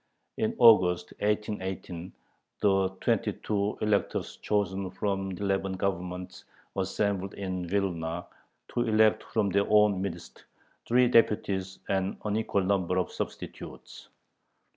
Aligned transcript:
In 0.37 0.55
August, 0.57 1.13
1818, 1.19 2.11
the 2.61 2.89
twenty 3.01 3.33
two 3.33 3.77
electors 3.81 4.37
chosen 4.37 4.89
from 4.89 5.29
eleven 5.33 5.73
Governments 5.73 6.43
assembled 6.75 7.35
in 7.35 7.67
Vilna 7.67 8.25
to 8.73 8.81
elect 8.81 9.21
from 9.21 9.51
their 9.51 9.69
own 9.69 10.01
midst 10.01 10.45
three 10.87 11.07
deputies 11.07 11.77
and 11.87 12.17
an 12.25 12.35
equal 12.35 12.63
number 12.63 12.97
of 12.97 13.11
substitutes. 13.11 14.09